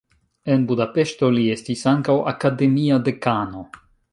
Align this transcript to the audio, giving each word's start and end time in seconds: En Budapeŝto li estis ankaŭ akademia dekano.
En 0.53 0.63
Budapeŝto 0.71 1.29
li 1.35 1.45
estis 1.57 1.85
ankaŭ 1.93 2.17
akademia 2.35 2.99
dekano. 3.11 3.63